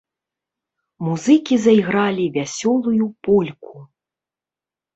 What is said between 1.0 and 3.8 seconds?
Музыкі зайгралі вясёлую польку.